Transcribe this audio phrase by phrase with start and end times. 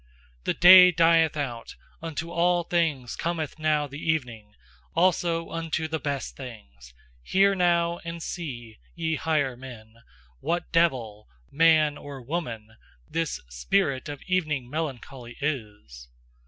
[0.45, 4.55] The day dieth out, unto all things cometh now the evening,
[4.95, 9.97] also unto the best things; hear now, and see, ye higher men,
[10.39, 12.77] what devil man or woman
[13.07, 16.07] this spirit of evening melancholy is!"